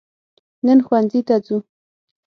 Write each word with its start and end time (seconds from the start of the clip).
نن 0.65 0.79
ښوونځي 0.85 1.21
ته 1.27 1.35
ځو 1.45 1.57